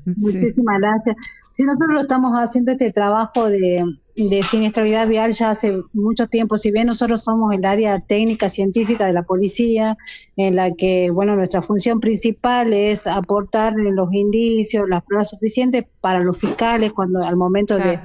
muchísimas 0.05 0.79
gracias. 0.79 1.15
nosotros 1.57 2.01
estamos 2.01 2.33
haciendo 2.33 2.71
este 2.73 2.91
trabajo 2.91 3.49
de, 3.49 3.83
de 4.17 4.43
siniestralidad 4.43 5.07
vial 5.07 5.31
ya 5.33 5.51
hace 5.51 5.81
mucho 5.93 6.27
tiempo, 6.27 6.57
si 6.57 6.71
bien 6.71 6.87
nosotros 6.87 7.23
somos 7.23 7.53
el 7.53 7.63
área 7.65 7.99
técnica 7.99 8.49
científica 8.49 9.05
de 9.05 9.13
la 9.13 9.23
policía, 9.23 9.95
en 10.35 10.55
la 10.55 10.71
que, 10.73 11.09
bueno, 11.11 11.35
nuestra 11.35 11.61
función 11.61 11.99
principal 11.99 12.73
es 12.73 13.07
aportar 13.07 13.75
los 13.75 14.11
indicios, 14.11 14.89
las 14.89 15.03
pruebas 15.03 15.29
suficientes 15.29 15.85
para 16.01 16.19
los 16.19 16.37
fiscales 16.37 16.93
cuando 16.93 17.23
al 17.23 17.37
momento 17.37 17.77
de 17.77 17.99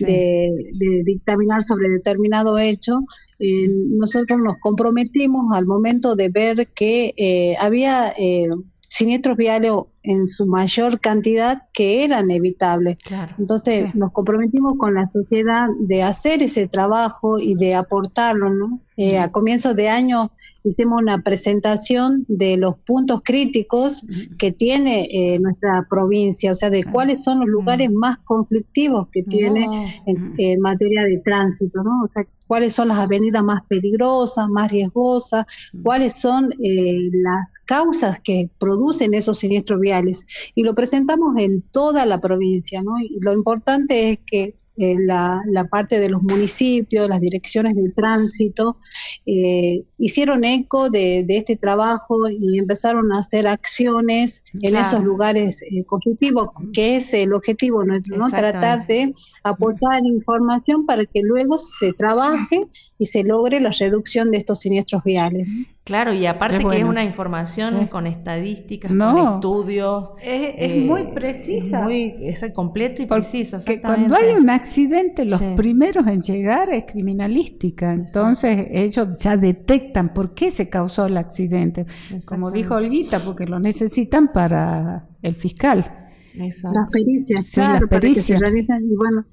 de, 0.00 1.02
dictaminar 1.04 1.64
sobre 1.66 1.88
determinado 1.88 2.58
hecho, 2.58 3.00
eh, 3.38 3.68
nosotros 3.68 4.40
nos 4.40 4.56
comprometimos 4.60 5.54
al 5.54 5.66
momento 5.66 6.16
de 6.16 6.28
ver 6.28 6.68
que 6.74 7.14
eh, 7.16 7.54
había 7.60 8.12
eh, 8.16 8.48
siniestros 8.96 9.36
viales 9.36 9.72
en 10.02 10.28
su 10.28 10.46
mayor 10.46 11.00
cantidad 11.00 11.62
que 11.72 12.04
eran 12.04 12.30
evitables. 12.30 12.96
Entonces 13.38 13.94
nos 13.94 14.12
comprometimos 14.12 14.78
con 14.78 14.94
la 14.94 15.10
sociedad 15.12 15.68
de 15.80 16.02
hacer 16.02 16.42
ese 16.42 16.66
trabajo 16.66 17.38
y 17.38 17.54
de 17.54 17.74
aportarlo. 17.74 18.50
¿no? 18.50 18.80
a 19.20 19.30
comienzos 19.30 19.76
de 19.76 19.90
año 19.90 20.30
hicimos 20.66 21.00
una 21.00 21.22
presentación 21.22 22.24
de 22.28 22.56
los 22.56 22.76
puntos 22.78 23.20
críticos 23.24 24.04
que 24.38 24.52
tiene 24.52 25.08
eh, 25.10 25.38
nuestra 25.38 25.86
provincia, 25.88 26.50
o 26.50 26.54
sea, 26.54 26.70
de 26.70 26.84
cuáles 26.84 27.22
son 27.22 27.40
los 27.40 27.48
lugares 27.48 27.90
más 27.92 28.18
conflictivos 28.18 29.08
que 29.12 29.22
tiene 29.22 29.66
en, 30.06 30.60
materia 30.60 31.02
de 31.04 31.18
tránsito, 31.18 31.82
¿no? 31.82 32.04
O 32.04 32.08
sea, 32.12 32.26
cuáles 32.46 32.74
son 32.74 32.88
las 32.88 32.98
avenidas 32.98 33.44
más 33.44 33.62
peligrosas, 33.68 34.48
más 34.48 34.72
riesgosas, 34.72 35.46
cuáles 35.82 36.14
son 36.18 36.50
eh, 36.62 37.10
las 37.12 37.46
causas 37.66 38.20
que 38.20 38.48
producen 38.58 39.14
esos 39.14 39.38
siniestros 39.38 39.80
viales. 39.80 40.24
Y 40.54 40.62
lo 40.62 40.74
presentamos 40.74 41.36
en 41.38 41.62
toda 41.62 42.06
la 42.06 42.20
provincia, 42.20 42.82
¿no? 42.82 42.98
Y 43.00 43.18
lo 43.20 43.32
importante 43.32 44.10
es 44.10 44.18
que 44.24 44.54
eh, 44.78 44.94
la, 44.98 45.42
parte 45.70 45.98
de 45.98 46.10
los 46.10 46.22
municipios, 46.22 47.08
las 47.08 47.20
direcciones 47.20 47.74
del 47.76 47.94
tránsito, 47.94 48.76
eh, 49.24 49.84
hicieron 49.96 50.44
eco 50.44 50.90
de, 50.90 51.24
este 51.28 51.56
trabajo 51.56 52.28
y 52.28 52.58
empezaron 52.58 53.10
a 53.12 53.20
hacer 53.20 53.48
acciones 53.48 54.42
en 54.60 54.76
esos 54.76 55.02
lugares 55.02 55.62
eh, 55.62 55.84
constructivos, 55.84 56.50
que 56.74 56.96
es 56.96 57.14
el 57.14 57.32
objetivo 57.32 57.84
nuestro, 57.84 58.18
¿no? 58.18 58.28
Tratar 58.28 58.86
de 58.86 59.14
aportar 59.44 60.04
información 60.04 60.84
para 60.84 61.06
que 61.06 61.20
luego 61.22 61.56
se 61.56 61.94
trabaje 61.94 62.66
y 62.98 63.06
se 63.06 63.24
logre 63.24 63.60
la 63.60 63.70
reducción 63.70 64.30
de 64.30 64.38
estos 64.38 64.60
siniestros 64.60 65.02
viales. 65.04 65.48
Claro, 65.86 66.12
y 66.12 66.26
aparte 66.26 66.64
que 66.64 66.78
es 66.78 66.84
una 66.84 67.04
información 67.04 67.86
con 67.86 68.08
estadísticas, 68.08 68.90
con 68.90 69.18
estudios. 69.18 70.10
Es, 70.20 70.84
muy 70.84 71.02
eh, 71.02 71.10
precisa. 71.14 71.84
muy, 71.84 72.12
es 72.22 72.44
completo 72.52 73.02
y 73.02 73.06
precisa. 73.06 73.60
Cuando 73.80 74.16
hay 74.16 74.34
un 74.34 74.50
accidente, 74.50 75.24
los 75.24 75.40
primeros 75.56 76.04
en 76.08 76.22
llegar 76.22 76.70
es 76.70 76.86
criminalística. 76.86 77.92
Entonces 77.92 78.66
ellos 78.72 79.16
ya 79.22 79.36
detectan 79.36 80.12
por 80.12 80.34
qué 80.34 80.50
se 80.50 80.68
causó 80.68 81.06
el 81.06 81.18
accidente. 81.18 81.86
Como 82.26 82.50
dijo 82.50 82.74
Olguita, 82.74 83.20
porque 83.20 83.46
lo 83.46 83.60
necesitan 83.60 84.32
para 84.32 85.06
el 85.22 85.36
fiscal. 85.36 86.08
Exacto. 86.34 86.80
Las 86.80 86.92
pericias, 86.92 87.50
claro, 87.52 87.88
para 87.88 88.00
que 88.00 88.14
se 88.16 88.36
realicen. 88.36 88.84
Y 88.90 88.96
bueno, 88.96 89.24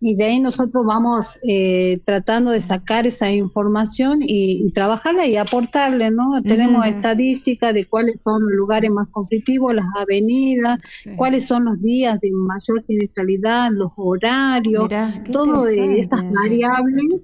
y 0.00 0.14
de 0.14 0.24
ahí 0.24 0.40
nosotros 0.40 0.84
vamos 0.84 1.38
eh, 1.42 1.98
tratando 2.04 2.50
de 2.50 2.60
sacar 2.60 3.06
esa 3.06 3.30
información 3.30 4.20
y, 4.22 4.70
trabajarla 4.72 5.26
y 5.26 5.36
aportarle, 5.36 6.10
¿no? 6.10 6.42
Tenemos 6.42 6.84
estadísticas 6.86 7.72
de 7.72 7.86
cuáles 7.86 8.16
son 8.22 8.42
los 8.42 8.52
lugares 8.52 8.90
más 8.90 9.08
conflictivos, 9.08 9.74
las 9.74 9.86
avenidas, 9.98 10.78
cuáles 11.16 11.46
son 11.46 11.64
los 11.64 11.80
días 11.80 12.20
de 12.20 12.30
mayor 12.30 12.84
siniestralidad, 12.86 13.70
los 13.72 13.92
horarios, 13.96 14.88
todo 15.32 15.62
de 15.62 15.98
estas 15.98 16.20
variables 16.30 17.22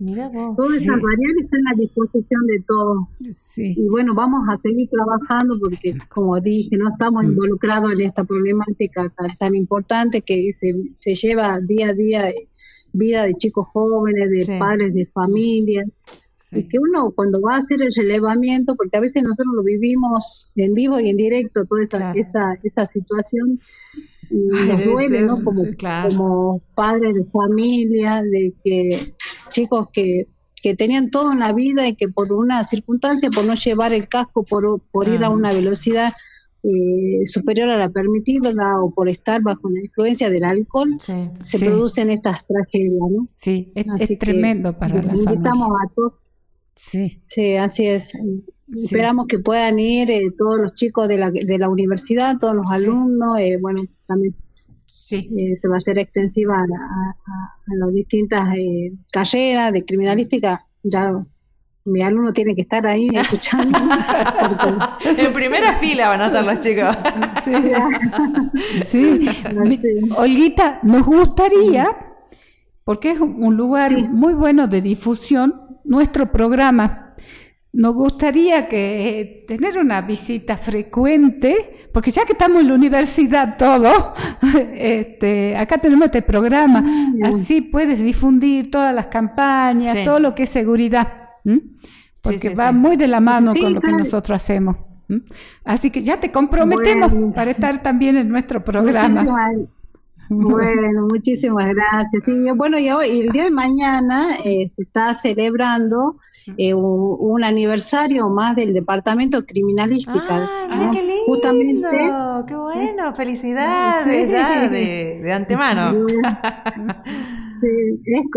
Mira 0.00 0.30
vos. 0.30 0.56
Todas 0.56 0.76
esas 0.80 0.98
variables 0.98 1.44
están 1.44 1.60
a 1.72 1.76
disposición 1.78 2.46
de 2.46 2.64
todos. 2.66 3.06
Y 3.58 3.86
bueno, 3.86 4.14
vamos 4.14 4.42
a 4.50 4.56
seguir 4.62 4.88
trabajando 4.88 5.58
porque, 5.60 5.94
como 6.08 6.40
dije, 6.40 6.74
no 6.78 6.88
estamos 6.88 7.22
mm. 7.22 7.28
involucrados 7.28 7.92
en 7.92 8.00
esta 8.00 8.24
problemática 8.24 9.12
tan, 9.38 9.54
importante 9.54 10.22
que 10.22 10.56
se, 10.98 11.14
lleva 11.14 11.60
día 11.60 11.90
a 11.90 11.92
día 11.92 12.32
vida 12.94 13.26
de 13.26 13.34
chicos 13.34 13.68
jóvenes, 13.74 14.30
de 14.30 14.58
padres, 14.58 14.94
de 14.94 15.04
familias. 15.04 15.86
Y 16.52 16.64
que 16.64 16.78
uno 16.78 17.12
cuando 17.12 17.40
va 17.40 17.56
a 17.56 17.58
hacer 17.58 17.80
el 17.80 17.92
relevamiento, 17.94 18.74
porque 18.76 18.96
a 18.96 19.00
veces 19.00 19.22
nosotros 19.22 19.54
lo 19.54 19.62
vivimos 19.62 20.50
en 20.56 20.74
vivo 20.74 20.98
y 20.98 21.10
en 21.10 21.16
directo, 21.16 21.64
toda 21.66 21.82
esta, 21.82 22.12
esta, 22.64 22.86
situación, 22.86 23.58
y 24.30 24.68
nos 24.68 24.84
duele, 24.84 25.22
¿no? 25.22 25.44
Como, 25.44 25.62
como 26.08 26.62
padres 26.74 27.14
de 27.14 27.24
familia, 27.26 28.22
de 28.22 28.52
que 28.64 29.14
chicos 29.50 29.88
que, 29.92 30.26
que 30.62 30.74
tenían 30.74 31.10
todo 31.10 31.32
en 31.32 31.40
la 31.40 31.52
vida 31.52 31.86
y 31.86 31.94
que 31.94 32.08
por 32.08 32.32
una 32.32 32.64
circunstancia, 32.64 33.30
por 33.30 33.44
no 33.44 33.54
llevar 33.54 33.92
el 33.92 34.08
casco, 34.08 34.44
por, 34.44 34.80
por 34.90 35.08
ir 35.08 35.22
a 35.24 35.28
ah. 35.28 35.30
una 35.30 35.52
velocidad 35.52 36.12
eh, 36.62 37.24
superior 37.24 37.70
a 37.70 37.78
la 37.78 37.88
permitida 37.88 38.52
o 38.82 38.90
por 38.90 39.08
estar 39.08 39.40
bajo 39.40 39.70
la 39.70 39.80
influencia 39.80 40.28
del 40.28 40.44
alcohol, 40.44 40.96
se 40.98 41.58
producen 41.58 42.10
estas 42.10 42.46
tragedias, 42.46 43.10
¿no? 43.10 43.24
Sí, 43.26 43.72
es, 43.74 44.18
tremendo 44.18 44.76
para 44.76 45.02
la 45.02 45.14
invitamos 45.14 45.70
a 45.70 45.94
todos. 45.94 46.12
Sí. 46.74 47.20
sí, 47.26 47.56
así 47.56 47.86
es. 47.86 48.12
Esperamos 48.72 49.26
que 49.26 49.38
puedan 49.38 49.78
ir 49.78 50.10
eh, 50.10 50.30
todos 50.36 50.60
los 50.60 50.74
chicos 50.74 51.08
de 51.08 51.18
la, 51.18 51.30
de 51.30 51.58
la 51.58 51.68
universidad, 51.68 52.36
todos 52.38 52.54
los 52.54 52.70
alumnos, 52.70 53.38
eh, 53.38 53.58
bueno, 53.60 53.82
también 54.06 54.34
Sí. 54.90 55.30
Eh, 55.38 55.56
se 55.62 55.68
va 55.68 55.76
a 55.76 55.78
hacer 55.78 55.98
extensiva 56.00 56.56
a, 56.56 57.74
las 57.76 57.92
distintas 57.94 58.40
eh, 58.56 58.92
carreras 59.12 59.72
de 59.72 59.84
criminalística. 59.84 60.66
Ya 60.82 61.12
mi 61.84 62.02
alumno 62.02 62.32
tiene 62.32 62.56
que 62.56 62.62
estar 62.62 62.84
ahí 62.88 63.06
escuchando. 63.12 63.78
en 65.04 65.32
primera 65.32 65.76
fila 65.76 66.08
van 66.08 66.22
a 66.22 66.26
estar 66.26 66.44
los 66.44 66.58
chicos. 66.58 66.96
sí. 68.84 69.28
Olguita, 70.16 70.80
nos 70.82 71.06
gustaría, 71.06 71.96
porque 72.82 73.12
es 73.12 73.20
un 73.20 73.56
lugar 73.56 73.96
muy 74.08 74.34
bueno 74.34 74.66
de 74.66 74.82
difusión, 74.82 75.78
nuestro 75.84 76.32
programa 76.32 77.09
nos 77.72 77.94
gustaría 77.94 78.66
que 78.66 79.20
eh, 79.20 79.44
tener 79.46 79.78
una 79.78 80.00
visita 80.00 80.56
frecuente, 80.56 81.88
porque 81.92 82.10
ya 82.10 82.24
que 82.24 82.32
estamos 82.32 82.60
en 82.60 82.68
la 82.68 82.74
universidad 82.74 83.56
todo, 83.56 84.12
este, 84.74 85.56
acá 85.56 85.78
tenemos 85.78 86.06
este 86.06 86.22
programa, 86.22 86.84
así 87.22 87.60
puedes 87.60 88.02
difundir 88.02 88.70
todas 88.70 88.94
las 88.94 89.06
campañas, 89.06 90.04
todo 90.04 90.18
lo 90.18 90.34
que 90.34 90.44
es 90.44 90.50
seguridad, 90.50 91.06
porque 92.20 92.54
va 92.54 92.72
muy 92.72 92.96
de 92.96 93.08
la 93.08 93.20
mano 93.20 93.54
con 93.54 93.74
lo 93.74 93.80
que 93.80 93.92
nosotros 93.92 94.42
hacemos. 94.42 94.76
Así 95.64 95.90
que 95.90 96.02
ya 96.02 96.18
te 96.18 96.30
comprometemos 96.30 97.12
para 97.34 97.50
estar 97.50 97.82
también 97.82 98.16
en 98.16 98.28
nuestro 98.28 98.64
programa. 98.64 99.24
Bueno, 99.24 99.68
muchísimas 100.30 101.68
gracias. 101.68 102.56
bueno, 102.56 102.78
y 102.78 102.90
hoy, 102.90 103.20
el 103.20 103.30
día 103.30 103.44
de 103.44 103.50
mañana 103.50 104.36
eh, 104.44 104.70
se 104.74 104.82
está 104.82 105.14
celebrando 105.14 106.16
eh, 106.56 106.72
un, 106.72 107.44
aniversario 107.44 108.28
más 108.28 108.54
del 108.56 108.72
Departamento 108.72 109.44
Criminalística. 109.44 110.48
Ah, 110.70 110.90
qué 110.92 111.02
lindo! 111.02 111.24
Justamente, 111.26 111.88
¡Qué 112.46 112.54
bueno! 112.54 113.14
¡Felicidades 113.14 114.30
ya 114.30 114.68
de, 114.68 115.32
antemano! 115.32 116.06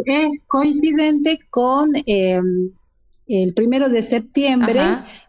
es, 0.06 0.42
coincidente 0.48 1.40
con 1.50 1.92
em, 2.06 2.72
el 3.28 3.54
primero 3.54 3.90
de 3.90 4.02
septiembre, 4.02 4.82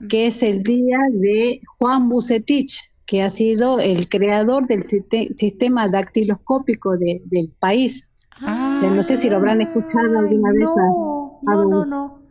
que 0.09 0.29
es 0.29 0.43
el 0.43 0.63
día 0.63 0.99
de 1.13 1.61
Juan 1.79 2.09
Bucetich 2.09 2.94
que 3.07 3.23
ha 3.23 3.31
sido 3.31 3.79
el 3.79 4.09
creador 4.09 4.67
del 4.67 4.85
sistema 4.85 5.89
dactiloscópico 5.89 6.97
del 6.97 7.51
país. 7.59 8.07
Ah, 8.41 8.81
no 8.83 9.03
sé 9.03 9.17
si 9.17 9.31
lo 9.31 9.37
habrán 9.37 9.61
escuchado 9.61 10.19
alguna 10.19 10.53
vez. 10.53 10.61
No, 10.61 11.41
no, 11.43 11.65
no, 11.65 11.87
no. 11.87 12.23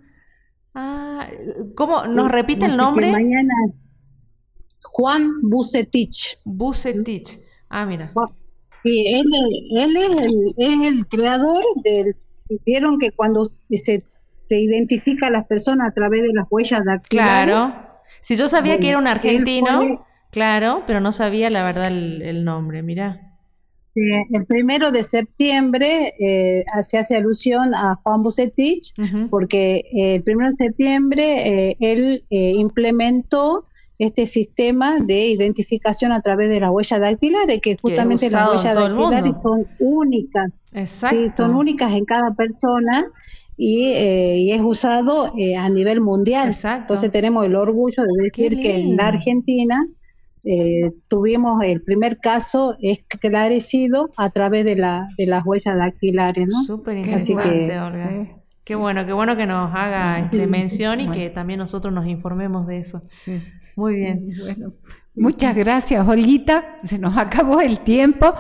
Ah, 0.76 1.28
¿Cómo? 1.76 2.08
¿Nos 2.08 2.32
repite 2.32 2.66
el 2.66 2.76
nombre? 2.76 3.12
Mañana. 3.12 3.54
Juan 4.82 5.42
Bucetich. 5.44 6.40
Bucetich. 6.44 7.40
Ah, 7.70 7.86
mira. 7.86 8.12
Sí, 8.84 9.06
él, 9.08 9.26
él 9.80 9.96
es, 9.96 10.22
el, 10.22 10.54
es 10.58 10.88
el 10.88 11.08
creador 11.08 11.64
del... 11.84 12.16
Vieron 12.66 13.00
que 13.00 13.12
cuando 13.12 13.50
se, 13.72 14.04
se 14.28 14.60
identifica 14.60 15.28
a 15.28 15.32
las 15.32 15.46
personas 15.46 15.90
a 15.90 15.94
través 15.94 16.24
de 16.24 16.34
las 16.34 16.46
huellas 16.50 16.84
dactilares. 16.84 17.54
Claro. 17.54 17.76
Si 18.20 18.36
yo 18.36 18.48
sabía 18.50 18.78
que 18.80 18.90
era 18.90 18.98
un 18.98 19.08
argentino, 19.08 20.06
claro, 20.34 20.84
pero 20.86 21.00
no 21.00 21.12
sabía 21.14 21.50
la 21.50 21.64
verdad 21.64 21.88
el, 21.88 22.44
nombre, 22.44 22.84
mira. 22.84 23.38
el 23.96 24.46
primero 24.46 24.92
de 24.92 25.04
septiembre 25.04 26.14
eh, 26.20 26.66
se 26.82 26.98
hace 26.98 27.16
alusión 27.16 27.74
a 27.74 27.96
Juan 28.04 28.24
Bucetich, 28.24 28.94
porque 29.30 29.84
eh, 29.94 30.16
el 30.16 30.24
primero 30.24 30.52
de 30.52 30.66
septiembre 30.66 31.70
eh, 31.70 31.78
él 31.80 32.26
implementó 32.30 33.66
este 34.00 34.26
sistema 34.26 35.00
de 35.00 35.28
identificación 35.28 36.12
a 36.12 36.22
través 36.22 36.50
de 36.50 36.60
las 36.60 36.72
huellas 36.72 37.00
dactilares, 37.00 37.62
que 37.62 37.78
justamente 37.82 38.30
las 38.30 38.50
huellas 38.50 38.76
dactilares 38.76 39.34
son 39.42 39.68
únicas. 39.80 40.52
son 41.38 41.56
únicas 41.56 41.94
en 41.94 42.04
cada 42.04 42.34
persona 42.34 43.06
eh, 43.58 44.38
y, 44.40 44.52
es 44.52 44.62
usado 44.62 45.34
eh, 45.38 45.56
a 45.56 45.70
nivel 45.70 46.02
mundial. 46.02 46.56
Entonces 46.64 47.12
tenemos 47.12 47.46
el 47.46 47.56
orgullo 47.56 48.04
de 48.04 48.24
decir 48.24 48.60
que 48.60 48.72
en 48.72 48.98
la 48.98 49.08
Argentina 49.08 49.88
eh, 50.44 50.92
tuvimos 51.08 51.64
el 51.64 51.82
primer 51.82 52.20
caso 52.20 52.76
esclarecido 52.82 54.12
a 54.18 54.30
través 54.30 54.66
de, 54.66 54.76
la, 54.76 55.08
de 55.18 55.26
las 55.26 55.46
huellas 55.46 55.78
dactilares. 55.78 56.50
¿no? 56.50 56.64
Súper 56.64 56.98
interesante, 56.98 57.80
Olga. 57.80 58.44
Qué 58.64 58.76
bueno, 58.76 59.06
qué 59.06 59.14
bueno 59.14 59.36
que 59.36 59.46
nos 59.46 59.74
haga 59.76 60.20
este 60.20 60.48
mención 60.48 61.02
y 61.02 61.10
que 61.12 61.30
también 61.30 61.60
nosotros 61.60 61.94
nos 61.94 62.08
informemos 62.08 62.66
de 62.68 62.78
eso. 62.78 63.02
Muy 63.76 63.96
bien. 63.96 64.30
Bueno, 64.42 64.74
muchas 65.16 65.56
gracias, 65.56 66.08
Olguita. 66.08 66.80
Se 66.84 66.98
nos 66.98 67.18
acabó 67.18 67.60
el 67.60 67.80
tiempo 67.80 68.34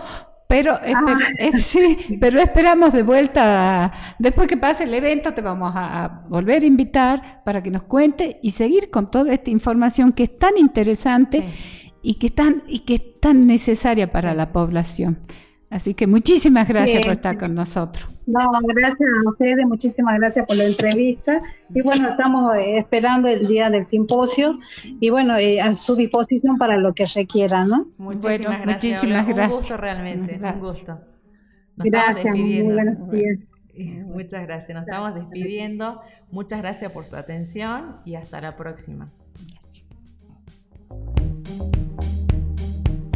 Pero, 0.48 0.74
ah. 0.74 1.18
eh, 1.39 1.58
sí, 1.58 2.18
pero 2.22 2.39
esperamos 2.39 2.94
de 2.94 3.02
vuelta, 3.02 3.92
después 4.20 4.48
que 4.48 4.56
pase 4.56 4.84
el 4.84 4.94
evento, 4.94 5.34
te 5.34 5.42
vamos 5.42 5.74
a, 5.76 6.26
volver 6.30 6.62
a 6.62 6.66
invitar 6.68 7.44
para 7.44 7.63
que 7.63 7.72
nos 7.72 7.84
cuente 7.84 8.39
y 8.44 8.52
seguir 8.52 8.92
con 8.92 9.10
toda 9.10 9.34
esta 9.34 9.50
información 9.50 10.13
que 10.13 10.24
es 10.24 10.38
tan 10.38 10.58
interesante 10.58 11.44
y, 12.04 12.16
que 12.16 12.28
es 12.28 12.36
tan, 12.36 12.62
y 12.68 12.80
que 12.80 12.96
es 12.96 13.20
tan 13.20 13.48
necesaria 13.48 14.12
para 14.12 14.36
la 14.36 14.52
población. 14.52 15.18
Así 15.74 15.96
que 15.96 16.06
muchísimas 16.06 16.68
gracias 16.68 17.04
por 17.04 17.13
estar 17.13 17.36
con 17.36 17.56
nosotros. 17.56 18.06
No, 18.28 18.39
gracias 18.76 19.10
a 19.26 19.30
ustedes, 19.30 19.66
muchísimas 19.66 20.20
gracias 20.20 20.46
por 20.46 20.56
la 20.56 20.66
entrevista. 20.66 21.42
Y 21.74 21.82
bueno, 21.82 22.10
estamos 22.10 22.56
eh, 22.58 22.78
esperando 22.78 23.28
el 23.28 23.48
día 23.48 23.72
del 23.72 23.84
simposio 23.84 24.60
y 24.84 25.10
bueno, 25.10 25.36
eh, 25.38 25.60
a 25.60 25.74
su 25.74 25.96
disposición 25.96 26.60
para 26.60 26.78
lo 26.78 26.94
que 26.94 27.08
requieran, 27.08 27.70
¿no? 27.70 27.88
Muchísimas 27.98 28.62
gracias. 28.62 29.04
Muchísimas 29.04 29.28
gracias. 29.28 29.52
Un 29.52 29.58
gusto 29.58 29.78
realmente, 29.78 30.39
un 30.44 30.60
gusto. 30.60 31.00
Nos 31.76 31.88
gracias, 31.88 32.24
despidiendo. 32.24 32.92
Muchas 34.06 34.44
gracias, 34.44 34.76
nos 34.78 34.88
estamos 34.88 35.16
despidiendo. 35.16 36.02
Muchas 36.30 36.62
gracias 36.62 36.92
por 36.92 37.08
su 37.08 37.16
atención 37.16 37.98
y 38.06 38.13
hasta 38.13 38.39
la 38.42 38.56
próxima. 38.56 39.12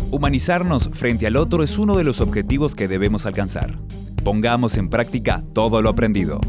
Humanizarnos 0.09 0.89
frente 0.93 1.27
al 1.27 1.35
otro 1.35 1.63
es 1.63 1.77
uno 1.77 1.97
de 1.97 2.05
los 2.05 2.21
objetivos 2.21 2.75
que 2.75 2.87
debemos 2.87 3.25
alcanzar. 3.25 3.75
Pongamos 4.23 4.77
en 4.77 4.89
práctica 4.89 5.43
todo 5.53 5.81
lo 5.81 5.89
aprendido. 5.89 6.39